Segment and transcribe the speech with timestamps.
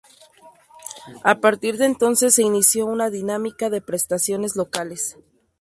[1.23, 5.15] A partir de entonces se inició una dinámica de presentaciones locales.